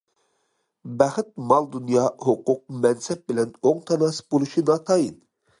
بەخت 1.01 1.29
مال- 1.51 1.67
دۇنيا، 1.75 2.07
ھوقۇق، 2.29 2.63
مەنسەپ 2.87 3.23
بىلەن 3.33 3.55
ئوڭ 3.61 3.85
تاناسىپ 3.91 4.37
بولۇشى 4.37 4.69
ناتايىن. 4.73 5.17